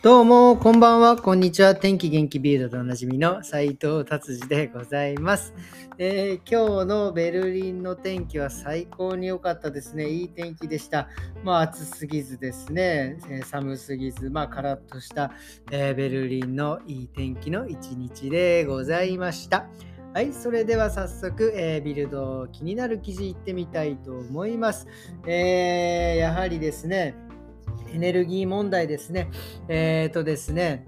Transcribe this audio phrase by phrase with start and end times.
[0.00, 1.74] どうも、こんばんは、こんにちは。
[1.74, 5.52] 天気元気ビールドでおなじみの斉藤達治でございます、
[5.98, 10.08] えー、今日のベルリンの天気は最高に良かったですね。
[10.08, 11.08] いい天気でした。
[11.42, 15.32] まあ、暑すぎずですね、えー、寒すぎず、まあ、カラッとした、
[15.72, 19.66] えー、ベルリンのいい天気の一日でございました。
[20.14, 24.86] はい、それでは早速、えー、ビルド気になる記事いってみたいと思います。
[25.26, 27.16] え、やはりですね、
[27.92, 29.30] エネルギー問題ですね。
[29.68, 30.86] えっ、ー、とですね、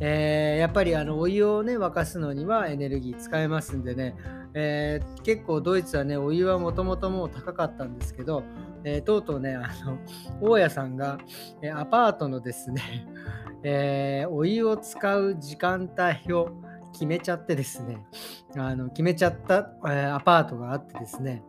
[0.00, 4.16] えー、やっぱりあのお湯をね沸かすのにはエネルギー使えますんでね、
[4.54, 8.42] えー、結構ドイツはねお湯はもともともう高かったんですけど、
[8.82, 9.98] えー、とうとうねあの
[10.40, 11.18] 大家さんが、
[11.60, 13.06] えアパートのですね、
[13.62, 16.50] えお湯を使う時間帯を
[16.94, 17.98] 決めちゃってですね
[18.56, 21.42] あの決めちゃった、えアパートがあってですね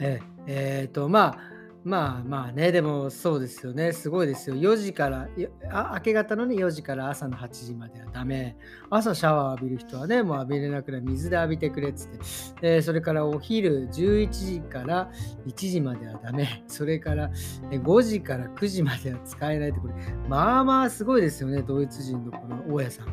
[0.00, 1.57] ええー、とまあ
[1.88, 3.94] まあまあね、でもそうですよね。
[3.94, 4.56] すごいですよ。
[4.56, 5.26] 4時から
[5.70, 8.58] あ、明け方のね、4時から朝の8時まではダメ。
[8.90, 12.60] 朝シャワー浴びる人はね、もう浴びれなくなる水で浴びてくれっつって。
[12.60, 15.10] で、それからお昼11時から
[15.46, 16.62] 1時まではダメ。
[16.66, 17.30] それから
[17.70, 19.94] 5時から9時までは使えないって、これ、
[20.28, 23.06] まあまあすごいですよね、ドイツ人のこの大家さん。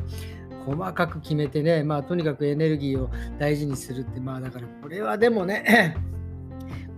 [0.66, 5.96] 細かく決めてね、まあとにかくエネルギーを大事にするって、まあだからこれはでもね、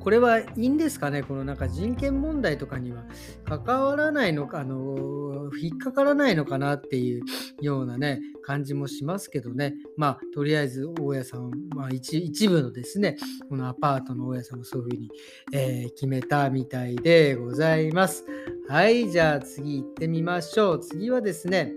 [0.00, 1.22] これはいいんですかね？
[1.22, 3.04] このなんか人権問題とかには
[3.44, 7.22] 関わらないのか、あの、引っかからないのかなっていう
[7.60, 9.74] ようなね、感じもしますけどね。
[9.96, 13.16] まあ、とりあえず大家さん、まあ一、一部のですね、
[13.48, 15.10] このアパートの大家さんもそういうふうに、
[15.52, 18.24] えー、決めたみたいでございます。
[18.68, 20.80] はい、じゃあ次行ってみましょう。
[20.80, 21.72] 次はですね、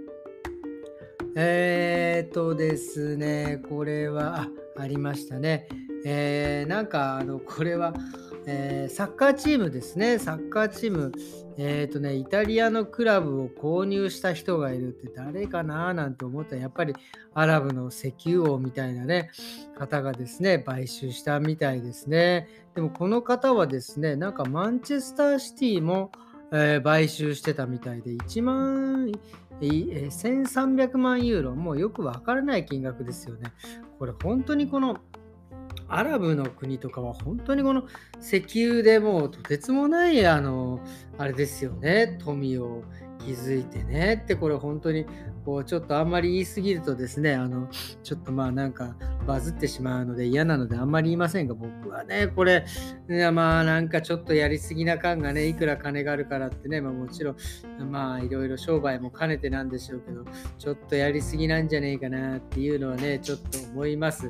[1.35, 5.67] えー、っとですね、これは、あ、ありましたね。
[6.03, 7.93] えー、なんかあのこれは、
[8.45, 11.11] えー、サッカーチームですね、サッカーチーム、
[11.57, 16.95] えっ、とね、イタリアのクラブを購入した人がいるって誰かななんて思ったら、やっぱり
[17.33, 19.29] アラブの石油王みたいなね、
[19.77, 22.47] 方がですね、買収したみたいですね。
[22.75, 26.11] でもこの方はですね、なんかマンチェスターシティも、
[26.51, 29.11] えー、買収してたみたいで、1万、
[29.61, 33.51] えー、1300万ユーロ、もうよくわからない金額ですよね。
[33.99, 34.97] これ本当にこの
[35.87, 37.83] アラブの国とかは本当にこの
[38.21, 40.79] 石油でもうとてつもないあの
[41.17, 42.17] あれですよね。
[42.23, 42.83] 富を
[43.19, 44.21] 築いてね。
[44.23, 45.05] ってこれ本当に
[45.45, 47.67] こうちょっとあんまり言い過ぎるとですねあの
[48.03, 48.95] ちょっとまあなんか
[49.31, 52.65] バズってしまうので嫌なのであんまり言いませんが僕はねこれ
[53.09, 57.35] いやまあなんかちょっとやりすぎな感がねいくら金があるからってね、まあ、もちろん
[57.89, 60.25] まあいろいろ商売も兼ねてなんでしょうけど
[60.57, 64.29] ちょっとやりすぎなんじゃねえかなっていうのはねちょっと思います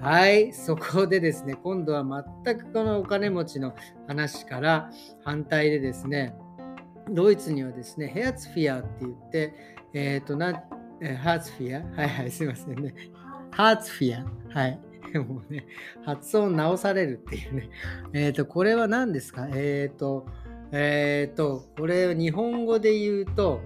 [0.00, 2.04] はい、そこでですね、今度は
[2.44, 3.74] 全くこのお金持ちの
[4.06, 4.92] 話から
[5.24, 6.36] 反対でですね、
[7.10, 9.54] ドイツにはですね、ヘアツフィアって言って、
[9.92, 10.62] えっ、ー、と、な、
[11.00, 12.94] えハーツフィアはいはい、すいませんね。
[13.50, 14.24] ハーツフィア
[14.58, 14.80] はい。
[15.14, 15.66] もうね、
[16.04, 17.70] 発音直されるっていうね。
[18.12, 19.48] えっ、ー、と、これは何ですか？
[19.54, 20.26] えっ、ー、と、
[20.70, 23.62] えっ、と、これ日本語で言うと、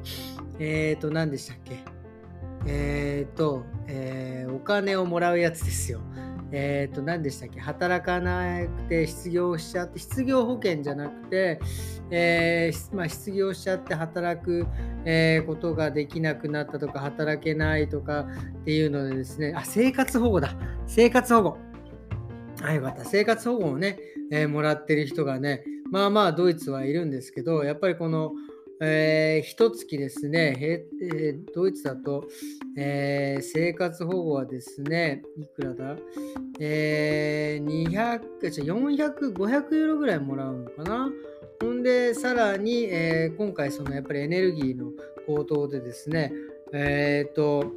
[0.58, 1.78] えっ、と、何でしたっけ？
[2.66, 6.00] えっ、と、えー、お金をもらうやつですよ。
[6.52, 7.60] えっ、ー、と、何でしたっけ？
[7.60, 11.60] 働かなくて失業しちゃって、失業保険じゃなくて、
[12.10, 14.66] えー、まあ、失業しちゃって働く、
[15.06, 18.26] えー、ことができなくなったとか、働けないとか
[18.60, 20.54] っていうのでですね、あ、生活保護だ。
[20.86, 21.58] 生活保護。
[22.62, 23.04] あ、よかった。
[23.04, 23.98] 生活保護をね、
[24.30, 28.32] えもらってる人がね、まあまあドイツはいるんですけど、やっぱりこの、
[28.84, 32.24] えー、一月ですね、えー、ドイツだと、
[32.76, 35.96] えー、生活保護はですね、いくらだ？
[36.58, 41.08] えー、200、じゃ400、500ユーロぐらいもらうのかな？
[41.60, 44.90] ほんで、さらに、えー、今回、そのやっぱりエネルギーの
[45.28, 46.32] 高騰でですね、
[46.72, 47.72] えっ、ー、と、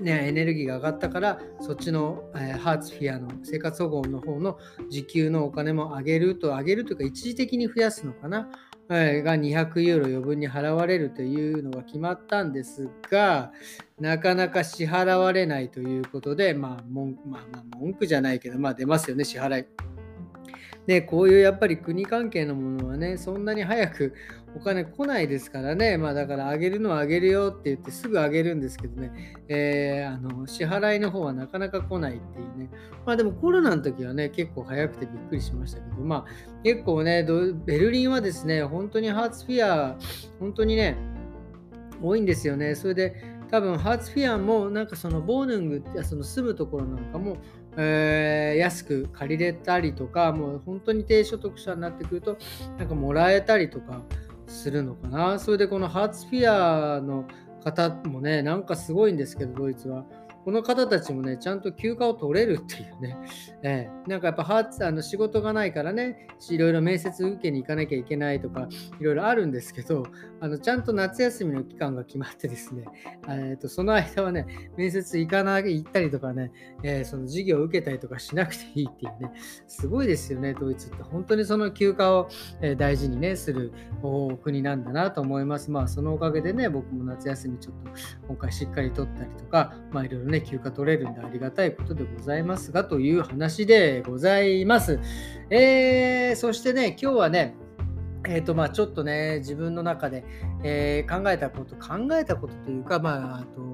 [0.00, 4.56] ね、エネルギーが上がったから、そっちの、えー、ハーツフィアの生活保護の方の
[4.88, 8.48] 時給のお金も上げると、上げるというか、一時的に増やすのかな？
[8.90, 13.52] が200ユーロ余分に払われるというのが決まったんですが、
[14.00, 19.99] なかなか支払われないということで、まあ、文まあ、まあ、文句じゃないけど、まあ、出ますよね、支払い。
[20.86, 24.14] で、こういうやっぱり国関係のものはね、そんなに早く
[24.56, 32.70] お金来ないですからね、まあだからあげるのはあげるよって言ってすぐあげるんですけどね、えー、あの支払いの方はなかなか来ないっていうね。
[33.06, 37.24] まあでもコロナの時はね、結構早くてびっくりしましたけど、まあ結構ね、
[37.64, 39.96] ベルリンはですね、本当にハーツフィア、
[40.40, 40.96] 本当にね、
[42.02, 42.74] 多いんですよね。
[42.74, 47.36] それで多分ハーツフィアもなんかそのボーヌングその住むところなんかも
[47.76, 52.36] えー、安く借りれたりとか、もう本当に低所得者になってくると、
[52.78, 54.02] なんかもらえたりとか
[54.46, 55.38] するのかな。
[55.38, 57.26] それでこのハーツフィアの
[57.62, 60.04] 方もね、なんかすごいんですけど、ドイツは。
[60.44, 63.16] この方たちもね、ちゃんと休暇を取れるっていうね、
[63.62, 70.04] えー、なんかやっぱハーあの仕事がないからね、いろいろ面接受けに行かなきゃいけないとか、いろいろあるんですけど、
[70.40, 72.84] あのちゃんと夏休みの期間が決まってですね、
[73.28, 74.46] えーと、その間はね、
[74.76, 76.52] 面接行かない、行ったりとかね、
[76.82, 79.32] えー、その授業を受けたりとかしなくていいっていうね、
[79.66, 81.02] すごいですよね、ドイツって。
[81.02, 82.28] 本当にその休暇を
[82.78, 83.72] 大事にね、する
[84.42, 85.70] 国なんだなと思います。
[85.70, 87.90] まあ、そのおかげでね、僕も夏休みちょっと
[88.28, 94.98] 今回しっかり取ったりとか、まあ、いろいろね、休暇取れるんでありがたいことでございますが、という話でございます。
[95.50, 97.54] えー、そしてね、今日はね、
[98.28, 100.24] えーとまあ、ちょっとね、自分の中で、
[100.62, 103.70] えー、考えたこと、考えたことというか、まあ、あと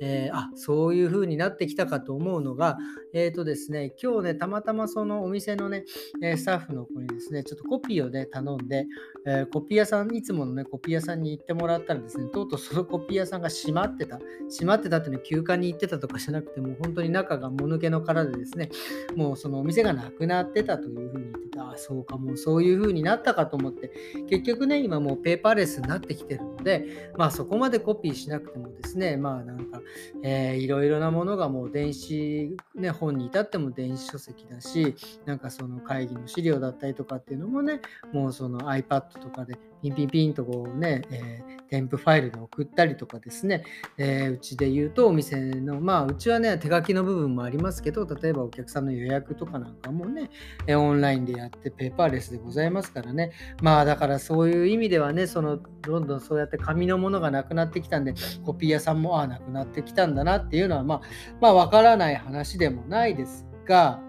[0.00, 2.78] えー、あそういう風になってきたかと思うのが、
[3.12, 8.86] えっ、ー、とですね、今日ね、たまたまそのお店のね、スタッフの子にですね、ちょっとコピーをね、頼んで、
[9.26, 14.20] えコピー屋さん、いつものね、コピー屋さんに行ってもらったらですね、とうとうそのコピー屋さんが閉まってた、
[14.50, 18.70] 閉まってたっていうのは休暇に行ってたとかじゃなくて、もう本当に中がもぬけの殻でですね、
[19.16, 23.89] もうそのお店がなくなってたという風に言ってた、あそうか、もうそういう風になったかと思って、
[24.28, 29.80] 結局ね、今もうペーパーレスになってきてるので、まあそこまでコピーしなくてもですね、まあなんか、
[30.22, 37.80] えー、いろいろなものがもう電子、ね、本に至っても電子書籍だし、なんかその会議の資料だったりとかっていうのもね、
[38.12, 43.64] もうその iPad とかでピンピンピンとこうね、えー、添付ファイルで送ったりとかですね、
[43.96, 50.30] えー、うちで言うとお店の、まあうちはね、手書きの部分もありますけど、例えばお客さんの予約とかなんかもね、
[50.66, 53.32] えオンラインでやってペーパーレスでございますからね、
[53.62, 61.00] まあだからそういう意味ではね、そのどんどんそうやって紙のものがなくなってきたんで、コピー屋さんもああ、なくなってきたんだなっていうのは、まあ、
[61.40, 64.00] まあ、わからない話でもないですが、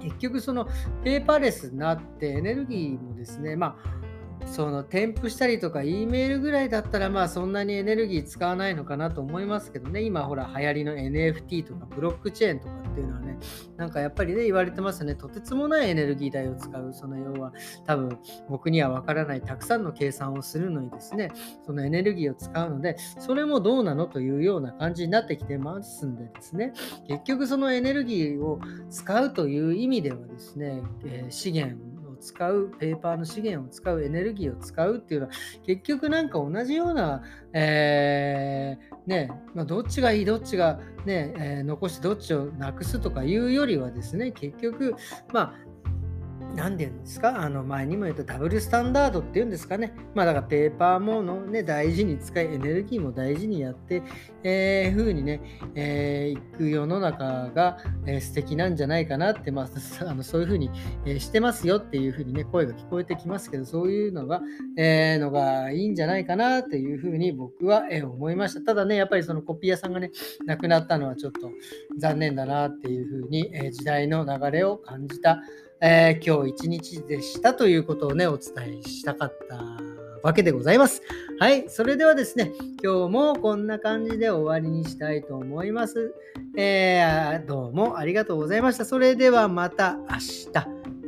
[0.00, 0.66] 結局その
[1.04, 4.05] ペーパーレスになってエネルギーもですね、まあ
[4.44, 10.02] その添付したりとか E メールぐらいだったらまあそんなにエネルギー使わないのかなと思いますけどね。
[10.02, 13.38] 今ほら流行りの NFT とかブロックチェーンとかっていうのはね
[13.76, 15.14] なんかやっぱりね言われてますよね。
[15.14, 16.92] とてつもないエネルギー代を使う。
[16.92, 17.52] その要は
[17.86, 18.18] 多分
[18.48, 21.30] 僕にはわからないたくさんの計算をするのにですね
[21.64, 26.72] そのエネルギーを使うのでそれもどうなのというような感じになってきてますんでですね。
[27.08, 28.60] 結局そのエネルギーを
[28.90, 31.95] 使うという意味ではですね、えー、資源
[32.26, 35.32] 使う、ペーパーの資源を使う、エネルギーを使うっていうのは、
[35.64, 44.96] 結局なんか同じような、えー、ね、まあ、どっちがいい、どっちがね、えー、残してどっちをなくすとかいうよりはですね、結局、
[45.32, 45.54] まあ、
[46.56, 47.40] 何て言うんですか？
[47.42, 49.94] あの前にも言ったダブルスタンダードっていうんですかね？
[50.14, 54.02] まあだからペーパーものね、大事に使い、エネルギーも大事にやって、
[54.42, 55.40] えー、風にね、
[55.74, 59.68] えー、行く世の中が、えー、素敵なんじゃないかなって、まあ、
[60.08, 60.70] あのそういう風に、
[61.04, 64.40] えー、してますよっていう風にね、声が聞こえてきますけど、そういうのが、
[64.78, 68.60] えー、のがいいんじゃないかなっていう風に僕は、えー、思いました。
[68.62, 70.10] ただね、やっぱりそのコピー屋さんがね、
[70.46, 71.50] 亡くなったのはちょっと
[71.98, 75.40] 残念だなっていう風に、えー、時代の流れを感じた。
[75.80, 79.62] えー、今日一日でしたということをね、お伝えしたかった
[80.22, 81.02] わけでございます。
[81.38, 82.52] はい、それではですね、
[82.82, 86.14] 今日もこんな感じで終わりにしたいと思います。
[86.56, 88.84] えー、どうもありがとうございました。
[88.84, 90.52] それではまた明日。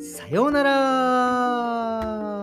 [0.01, 2.38] さようなら。